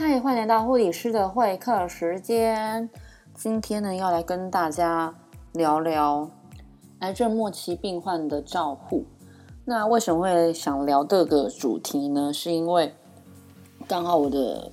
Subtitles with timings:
[0.00, 2.88] 嗨，欢迎来到护理师的会客时间。
[3.34, 5.12] 今天呢，要来跟大家
[5.54, 6.30] 聊聊
[7.00, 9.04] 癌症末期病患的照护。
[9.64, 12.32] 那为什么会想聊这个主题呢？
[12.32, 12.94] 是因为
[13.88, 14.70] 刚好我的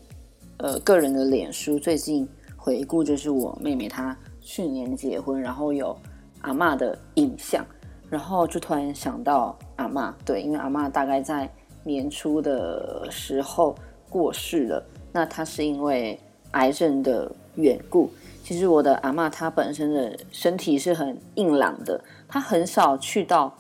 [0.58, 5.98] 呃个人的脸书最近回顾，就是我妹妹她去年结婚，然后有
[6.42, 7.66] 阿嬷的影像，
[8.12, 10.14] 然后就突然想到阿嬷。
[10.24, 11.52] 对，因为阿嬷大概在
[11.84, 13.74] 年初的时候
[14.08, 14.86] 过世了。
[15.16, 16.20] 那他是因为
[16.52, 18.12] 癌症的缘故。
[18.44, 23.56] 其实我的阿妈她本身的身体是很硬朗的，她很少去到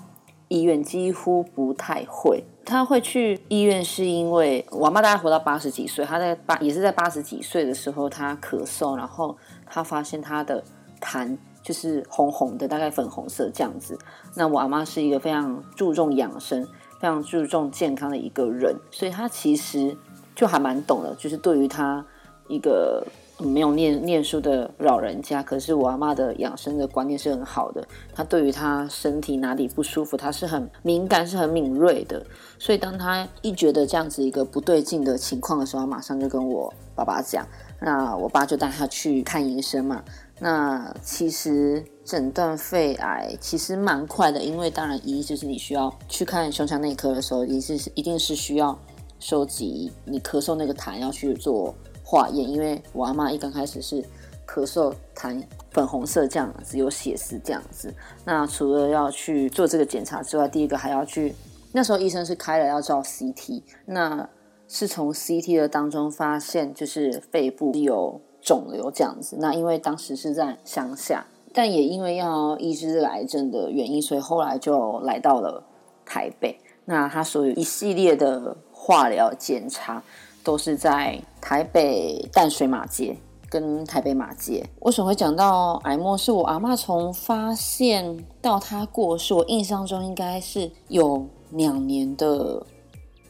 [0.50, 2.44] 医院，几乎不太会。
[2.66, 10.62] 她会去医院是因为我阿妈大概活到八十几岁，她在八也是在八十几岁的时候，她咳嗽，然后她发现她的
[11.00, 13.98] 痰就是红红的，大概粉红色这样子。
[14.36, 16.66] 那我阿妈是一个非常注重养生、
[17.00, 19.96] 非常注重健康的一个人，所以她其实。
[20.36, 22.06] 就还蛮懂的，就是对于他
[22.48, 23.06] 一个
[23.40, 27.86] 没有念念书的老人家，可是我阿妈的养生的观念是很好的。
[28.14, 32.26] 他对于他身体哪里不舒服，他是很敏感，是很敏锐的。
[32.60, 37.46] 所以当他一觉得这样子一个不对劲的情况的时候，马上就跟我爸爸讲。
[37.82, 40.04] 那我爸就带他去看医生嘛。
[40.40, 48.78] 那其实诊断肺癌其实蛮快的，因为当然一就是你需要去看胸腔内科的时候，一定是一定是需要。
[49.26, 51.74] 收集你咳嗽那个痰要去做
[52.04, 54.00] 化验，因为我阿妈一刚开始是
[54.48, 57.92] 咳嗽痰粉红色这样子，有血丝这样子。
[58.24, 61.34] 那除了要去做这个检查之外，第一个还要去，
[61.72, 64.30] 那时候医生是开了要照 CT，那
[64.68, 69.38] 是从 CT 的当中发现就是肺部有肿瘤这样子。
[69.40, 75.64] 那因为当时是在乡下，但也因为要医治这个癌症的原因，所以后来就来到了
[76.06, 76.60] 台北。
[76.88, 78.56] 那他所有一系列的。
[78.86, 80.04] 化疗检查
[80.44, 83.18] 都是在台北淡水马街
[83.50, 84.64] 跟台北马街。
[84.82, 86.16] 为什么会讲到癌末？
[86.16, 92.64] 是我阿妈从发现到她过世，我印象中应该是有两年的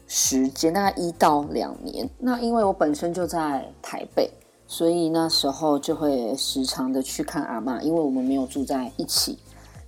[0.06, 2.06] 时间，大概一到两年。
[2.18, 4.30] 那因为我本身就在台北，
[4.66, 9.38] 所以那时候就会时常的去看阿妈，因为我们没有住在一起。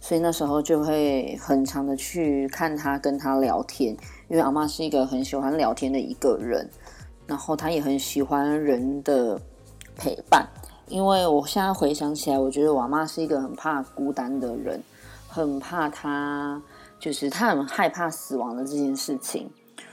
[0.00, 3.95] 所以那时候就会很常的去看他，跟他聊天。
[4.28, 6.69] 因为阿妈是一个很喜欢聊天的一个人，
[7.27, 9.41] 然后她也很喜欢人的
[9.97, 10.47] 陪伴。
[10.87, 14.83] 因为我现在回想起来，我觉得我阿妈是一个很怕孤单的人，
[15.28, 16.62] 很怕她，
[16.99, 19.50] 就是她很害怕死亡的这件事情。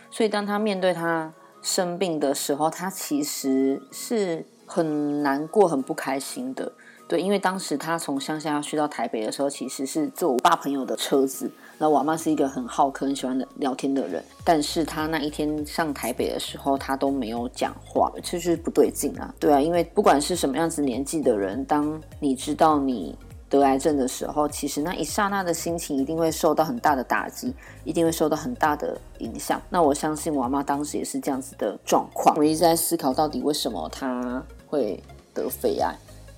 [0.09, 6.72] 所以当她面对她生病的时候，她其实是很难过、很不开心的。
[7.08, 11.52] 对，因为当时他从乡下要去到台北的时候，其实是坐我爸朋友的车子。
[11.78, 19.32] 那我妈是一个很好客、很喜欢聊天的人，但是他那一天上台北的时候，他都没有讲话，就是不对劲啊。
[19.40, 23.16] 对啊，因为不管是什么样子年纪的人，当你知道你
[23.50, 29.62] 得癌症的时候，其实那一刹那的心情一定会受到很大的打击，一定会受到很大的影响。
[29.70, 32.36] 那我相信我妈当时也是这样子的状况。
[32.38, 35.94] 我一直在思考，到底为什么他会得肺癌。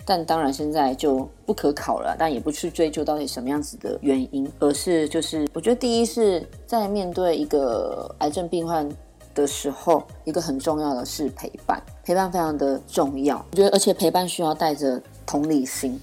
[0.10, 8.88] 但当然现在就不可考了，但也不去追究到底什么样子的原因，而是就是我觉得第一是在面对一个癌症病患
[9.36, 13.46] 的时候，一个很重要的是陪伴，陪伴非常的重要。
[13.52, 16.00] 我觉得而且陪伴需要带着同理心，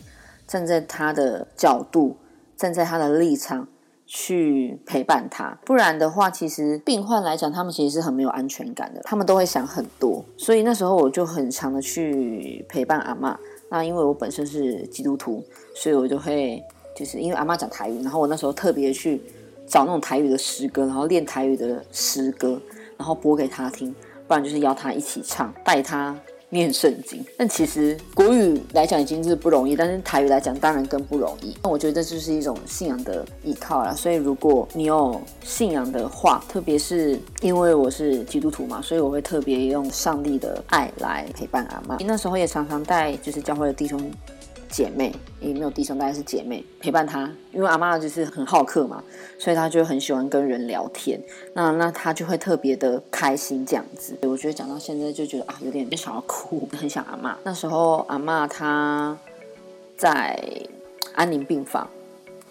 [0.47, 2.15] 站在他的角度，
[2.59, 3.67] 站在他的立场
[4.07, 13.39] 去陪伴他，不然的话，其实病患来讲，他们其实是很没有安全感的，他们都会想很多，所以那时候我就很强的去陪伴阿妈。
[13.75, 15.43] 那因为我本身是基督徒，
[15.75, 16.63] 所以我就会
[16.95, 19.21] 就是因为阿妈讲台语，然后我那时候特别去
[19.67, 22.63] 找那种台语的诗歌，然后练台语的诗歌，
[22.97, 23.93] 然后播给他听，
[24.29, 26.17] 不然就是邀他一起唱，带他。
[26.55, 31.55] 念圣经，但其实国语来讲已经是不容易，但是台语来讲当然更不容易。
[31.65, 33.93] 那我觉得这就是一种信仰的依靠啦。
[33.93, 41.97] 所以如果你有信仰的话，特别是因为我是基督徒嘛，所以我会特别用上帝的爱来陪伴阿妈。
[42.07, 44.01] 那时候也常常带就是教会的弟兄。
[44.75, 49.01] 姐妹也没有弟兄，大概是姐妹陪伴她，因为阿妈就是很好客嘛，
[49.39, 51.21] 所以她就很喜欢跟人聊天。
[51.53, 54.19] 那那她就会特别的开心这样子。
[54.23, 57.39] 我觉得讲到现在就觉得啊，有点想要哭，很想阿妈。
[57.45, 59.17] 那时候阿妈她
[59.97, 60.37] 在
[61.15, 61.89] 安宁病房，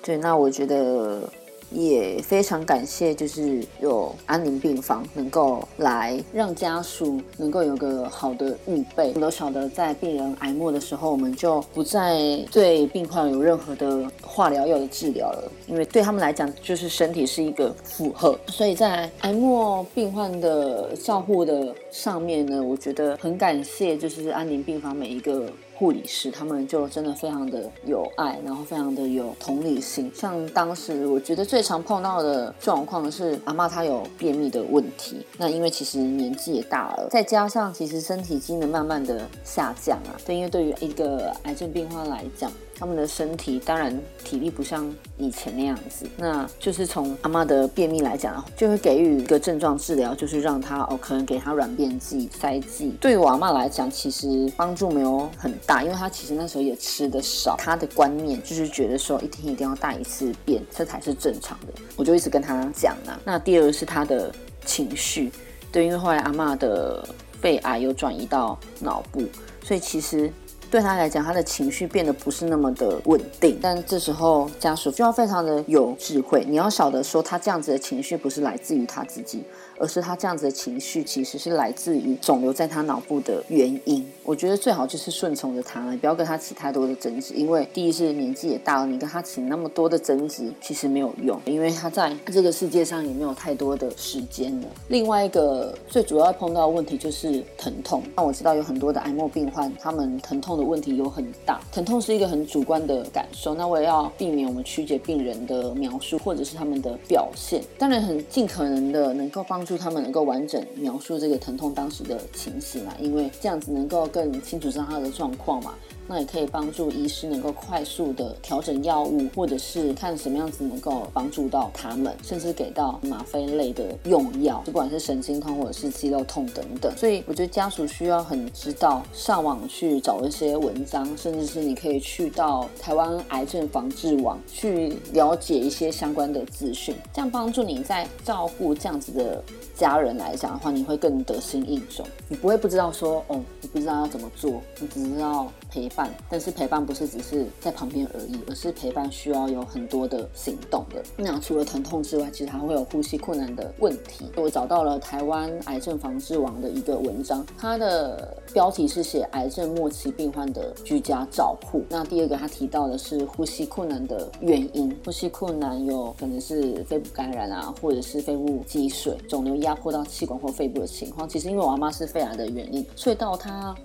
[0.01, 1.29] 对，那我觉得
[1.73, 9.11] 也非常感谢，就是有安宁病房能够来让家属能够有个好的预备。
[9.15, 12.19] 我都晓得，在病人癌末的时候，我们就不再
[12.51, 18.37] 对病患有任何的化疗药的治疗了，因为对他们来讲，就是身体是一个负荷。
[18.47, 25.51] 所以在癌末病患的照护的上面呢，我觉得很感谢，就是安宁病房每一个。
[25.75, 30.11] 护理师他们就真的非常的有爱，然后非常的有同理心。
[30.13, 42.51] 像当时我觉得最常碰到的状况是阿妈她有便秘的问题，那因为其实年纪也大了，再加上其实身体机能慢慢的下降啊，对，因为对于一个癌症病患来讲。
[42.77, 52.95] 他们的身体当然体力不像以前那样子，那就是从阿妈的便秘来讲，就会给予一个症状治疗，就是让他哦，可能给他软便剂、塞剂。
[52.99, 61.73] 对于我阿妈来讲，其实帮助没有很大，因为她其实那时候也吃的少，她的观念就是觉得说一天一定要大一次便，这才是正常的。
[61.95, 63.19] 我就一直跟她讲啊。
[63.23, 64.33] 那第二个是她的
[64.65, 65.31] 情绪，
[65.71, 67.07] 对，因为后来阿妈的
[67.39, 69.23] 肺癌又转移到脑部，
[69.63, 70.31] 所以其实。
[70.73, 79.43] 对他来讲，他的情绪变得不是那么的稳定，但这时候家属就要非常的有智慧，你要晓得说，他这样子的情绪不是来自于他自己。
[79.79, 84.07] 而是他这样子的情绪，其实是来自于肿瘤在他脑部的原因。
[84.23, 87.33] 我觉得最好就是顺从着他，不要跟他起太多的争执。
[87.33, 94.67] 因为第一是年纪也大了，你跟他起那么多的争执，其实没有用，因为他在这个世界上也没有太多的时间了。
[94.89, 98.03] 另外一个最主要碰到的问题就是疼痛。
[98.15, 103.53] 那我知道有很多的癌末病患，他们疼痛的问题有很大，疼痛是一个很主观的感受。
[103.53, 109.73] 那我也要避免我们曲解病人的描述或者是他们的表现，当然很尽可能的能够帮助。
[109.83, 112.95] 他们能够完整描述这个疼痛当时的情形啊？
[113.01, 115.73] 因为这样子能够更清楚知道他的状况嘛。
[116.07, 126.91] 那也可以帮助医师能够快速的调整药物，或者是看什么样子能够帮助到他们，甚至给到吗啡类的用药，不管是神经痛或者是肌肉痛等等。
[126.97, 139.41] 所以我觉得家属需要很知道上网去找一些文章，甚至是你可以去到台湾癌症防治网去了解一些相关的资讯，这样帮助你在照顾这样子的
[139.73, 145.89] 家人来讲的话，你会更得心应手，你不会不知道说哦，你不知道要怎么做，你只知道陪。
[145.95, 151.03] 伴，但是陪伴不是只是在旁边而已，而是陪伴需要有很多的行动的。
[151.17, 154.29] 那除了疼痛之外，其实还会有呼吸困难的问题。
[154.35, 161.83] 我找到了台湾癌症防治网的一个文章，它的标题是写癌症末期病患的居家照护。
[161.89, 164.95] 那第二个，他提到的是呼吸困难的原因。
[165.05, 171.27] 呼吸困难有可能是肺部感染啊，或者是肺部积水、肿瘤压迫到气管或肺部的情况。
[171.27, 173.75] 其实因为我妈妈是肺癌的原因，所以到她。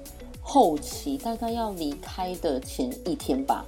[0.48, 3.62] 后期大概要离开的前一天吧，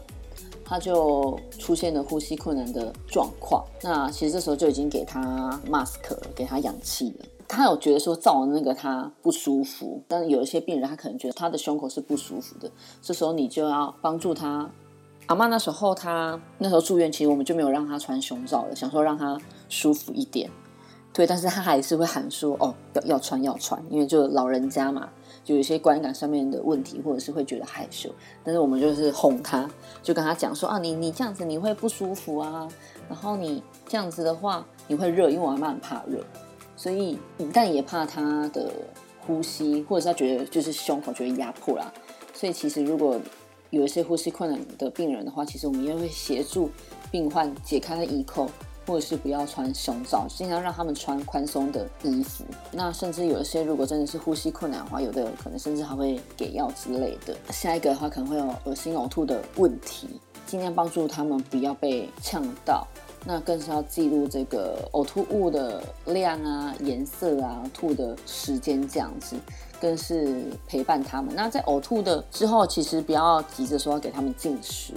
[0.65, 3.62] 他就出现了呼吸困难的状况。
[3.82, 7.27] 那其实这时候就已经给他 mask 了，给他氧气了。
[7.47, 12.71] 他有觉得说造那个他不舒服，但有一些病人他可能觉得他的胸口是不舒服的。
[13.03, 14.71] 这时候你就要帮助他。
[15.27, 19.38] 阿妈那时候他那时候住院，其实我们就没有让他穿胸罩了，想说让他
[19.69, 20.50] 舒服一点。
[21.12, 25.09] 对，但是他还是会喊说：“哦，要要穿要穿，因为就老人家嘛。”
[25.43, 28.11] 就有些观感上面的问题，或者是会觉得害羞，
[28.45, 29.69] 但是我们就是哄他，
[30.03, 32.69] 就跟他讲说啊，你你这样子你会不舒服啊，
[33.09, 36.23] 然后你这样子的话你会热，因为我妈很怕热，
[36.77, 37.19] 所以
[37.55, 38.71] 但也怕他的
[39.27, 41.91] 呼吸，或者是他觉得就是胸口觉得压迫啦，
[42.35, 43.19] 所以其实如果
[43.71, 46.71] 有一些呼吸困难的病人的话，其实我们也会协助
[47.11, 48.49] 病患解开衣扣。
[48.91, 52.45] 或者是不要穿胸罩，尽量让他们穿宽松的衣服。
[52.73, 57.37] 那甚至有一些，如果真的是呼吸困难的话，有的可能甚至还会给药之类的。
[57.53, 60.09] 下一个的话，可能会有恶心呕吐的问题，
[60.44, 62.85] 尽量帮助他们不要被呛到。
[63.25, 69.37] 那更是要记录这个呕吐物的量啊、颜色啊、吐的时间这样子，
[69.79, 71.32] 更是陪伴他们。
[71.37, 74.94] 那在呕吐的之后，其实不要急着说要给他们进食。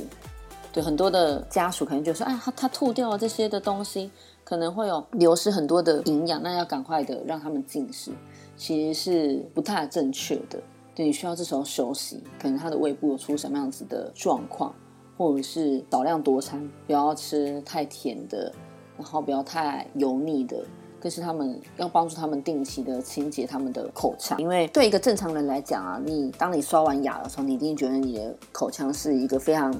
[0.73, 4.09] 对很多的家属可能就说，哎，他他吐掉了这些的东西，
[4.43, 8.11] 可能会有流失很多的营养，那要赶快的让他们进食，
[8.57, 10.59] 其实是不太正确的。
[10.95, 14.73] 对你需要这时候休息，可能他的胃部有出什么样子的状况，
[15.15, 18.51] 或者是少量多餐，不要吃太甜的，
[18.97, 20.57] 然后不要太油腻的，
[20.99, 29.71] 更是他们要帮助他们定期的清洁他们的口腔，因为对一个正常人来讲啊，你当你刷完牙的时候，你一定觉得你的口腔是一个非常。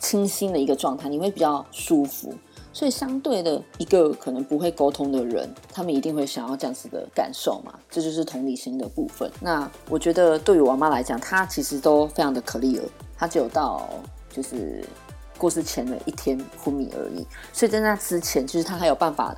[0.00, 2.32] 清新的一个状态，你会比较舒服，
[2.72, 9.30] 所以相对的一个可能不会沟通的人，他们一定会想要这样子的感受嘛，这就是同理心的部分。
[9.40, 13.88] 那我觉得对于我妈来讲，她其实都非常的可 l 了，她只有到
[14.30, 14.84] 就是
[15.36, 17.26] 过世前的一天昏迷而已。
[17.52, 19.36] 所以在那之前，就是她还有办法，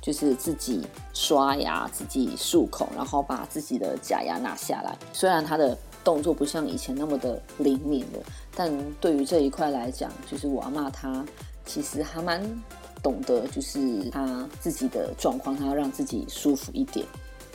[0.00, 4.96] 就是自己刷牙、自己漱口，然后把自己的假牙拿下来。
[5.12, 8.18] 虽然他的动作不像以前那么的灵敏了，
[8.54, 11.24] 但对于这一块来讲，就是我阿妈她
[11.64, 12.42] 其实还蛮
[13.02, 17.06] 懂得，就是她自己的状况，她要让自己舒服一点。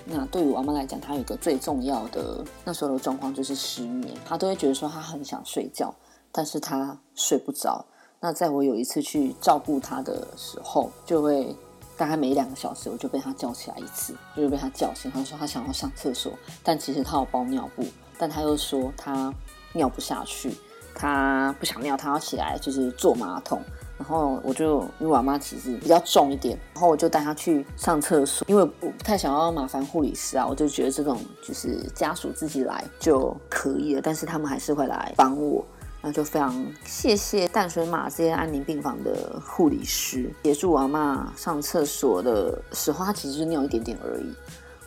[0.05, 5.93] 那对于我阿妈来讲，她有一个最重要的那时候的状况就是失眠，她都会觉得说她很想睡觉，
[6.31, 7.85] 但是她睡不着。
[8.19, 11.53] 那在我有一次去照顾她的时候，就会
[11.97, 15.11] 大概每两个小时我就被她叫起来一次，就是被她叫醒。
[15.11, 16.31] 她说她想要上厕所，
[16.63, 17.83] 但其实她有包尿布。
[18.17, 19.33] 但他又说他
[19.73, 20.51] 尿不下去，
[20.95, 23.61] 他不想尿，他要起来就是坐马桶。
[23.97, 35.65] 然后我就因为我妈其实比较重一点，然后我就带他去上厕所，因为我不太想要麻烦护理师啊，我就觉得这种就是家属自己来就可以了，但是他们还是会来帮我，
[35.99, 44.31] 那就非常谢谢淡水马这些安宁病房的护理师协助我妈上厕所的时候，他其实是尿一点点而已，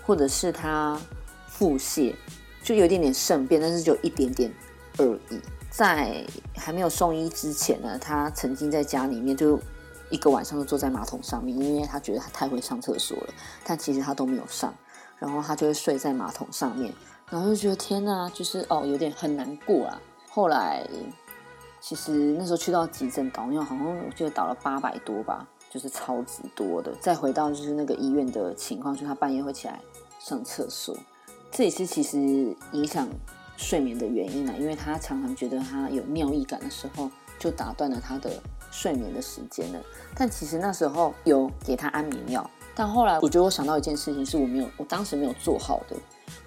[0.06, 0.96] 或者是他
[1.48, 2.14] 腹泻。
[2.70, 4.48] 就有一点点肾变，但是就一点点
[4.96, 5.40] 而已。
[5.70, 6.24] 在
[6.54, 9.36] 还没有送医之前呢，他曾经在家里面。
[9.36, 9.58] 就
[10.08, 13.34] 一个晚上都坐在马桶上面，因为他觉得他太会上厕所了。
[13.64, 14.72] 但其实他都没有上，
[15.18, 16.94] 然后他就会睡在马桶上面，
[17.28, 20.00] 然后就觉得天哪，就是哦，有点很难过啊。
[20.28, 20.86] 后来
[21.80, 26.94] 其实那时候去到急诊导尿，好像我记得导了八百多吧，就是超级多的。
[27.00, 29.80] 再回到就是那个医院的情况，就是他半夜会起来
[30.20, 30.96] 上厕所。
[31.50, 32.18] 这也是其实
[32.72, 33.08] 影响
[33.56, 38.30] 睡眠的原因啊，因为他常常觉得他有尿意感的时候，就打断了他的
[38.70, 39.80] 睡眠的时间了。
[40.14, 45.96] 但其实那时候有给他安眠药，但后来我觉得我想到一件事情，是我没有，我当时没有做好的。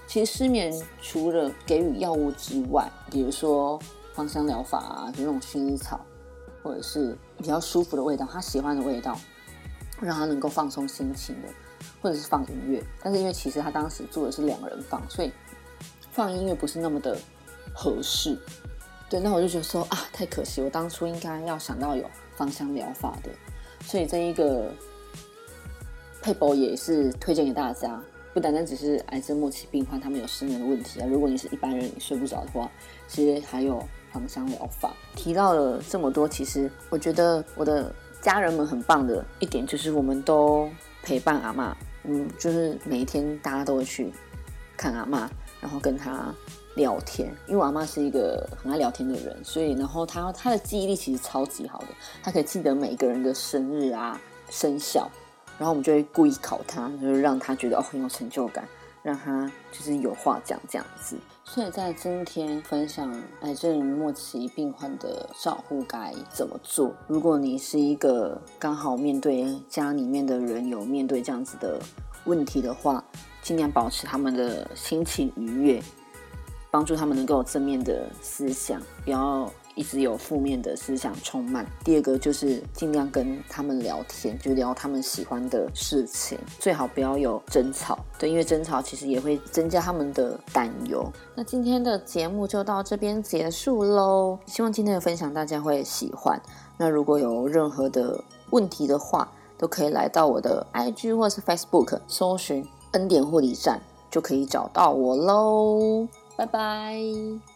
[0.07, 3.79] 其实失眠除了给予药物之外，比如说
[4.13, 5.99] 芳香疗法啊，就那种薰衣草，
[6.61, 9.19] 或者是比较舒服的味道，他喜欢的味道，
[9.99, 11.47] 让他能够放松心情的。
[12.01, 15.31] 或者是放音乐，但是因为其实他当时做的是两个人房，所以
[16.11, 17.17] 放音乐不是那么的
[17.73, 18.37] 合适。
[19.09, 22.03] 对，那我就觉得说啊，太可惜，我当初应该要想到有
[22.35, 23.29] 芳香疗法的。
[23.85, 24.71] 所以这一个
[26.21, 28.01] 配博也是推荐给大家，
[28.33, 32.69] 不单单只是癌症末期病患他们有失眠的问题啊，如果你是一般人你睡不着的话，
[33.07, 34.93] 其实还有芳香疗法。
[35.15, 40.69] 提到了这么多，其实我觉得我的家人们很棒的一点就是我们都。
[41.03, 44.11] 陪伴阿妈，嗯，就是每一天大家都会去
[44.75, 45.29] 看阿妈，
[45.61, 46.33] 然后跟她
[46.75, 47.27] 聊天。
[47.45, 51.87] 因为我阿妈是一个很爱聊天的人，所以然后她她的记忆力其实超级好的，
[52.23, 54.19] 她可以记得每一个人的生日啊、
[54.49, 55.11] 生肖，
[55.59, 58.67] 然后我们就会故意考她，就是让她觉得哦很有成就感。
[59.03, 66.91] 让她就是有话讲这样子，所以在今天分享癌症末期病患的照护该怎么做。
[67.07, 71.79] 如果你是一个刚好面对家里面的人有面对这样子的
[72.25, 73.03] 问题的话，
[73.43, 75.83] 尽量保持他们的心情愉悦，
[76.71, 79.51] 帮助他们能够有正面的思想，不要。
[79.75, 81.65] 一直有负面的思想充满。
[81.83, 87.97] 第二个就是尽量跟他们聊天，就聊他们喜欢的事情，最好不要有争吵。
[88.19, 91.05] 对，因为争吵其实也会增加他们的担忧。
[91.35, 94.37] 那今天的节目就到这边结束喽。
[94.45, 96.41] 希望今天的分享大家会喜欢。
[96.77, 106.07] 那如果有任何的问题的话，都可以来到我的 IG 或是 Facebook 搜寻恩典护理站，就可以找到我喽。
[106.35, 107.52] 拜拜。